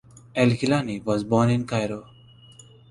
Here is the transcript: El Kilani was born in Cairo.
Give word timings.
El 0.33 0.49
Kilani 0.57 0.99
was 1.05 1.23
born 1.23 1.51
in 1.51 1.67
Cairo. 1.67 2.07